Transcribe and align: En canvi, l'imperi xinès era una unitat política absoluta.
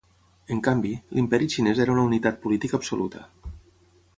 En 0.53 0.61
canvi, 0.67 0.93
l'imperi 1.17 1.49
xinès 1.55 1.81
era 1.85 1.93
una 1.97 2.07
unitat 2.09 2.41
política 2.47 2.79
absoluta. 2.81 3.23